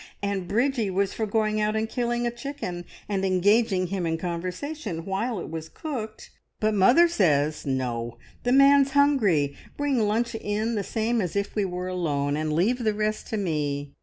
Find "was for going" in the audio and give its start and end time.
0.89-1.61